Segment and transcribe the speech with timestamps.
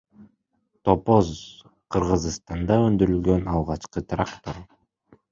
[0.87, 1.27] Топоз—
[1.95, 4.59] Кыргызстанда өндүрүлгөн алгачкы трактор.